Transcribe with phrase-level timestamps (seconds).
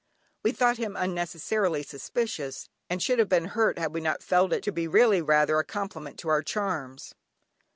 [0.41, 4.63] We thought him unnecessarily suspicious, and should have been hurt had we not felt it
[4.63, 7.13] to be really rather a compliment to our charms.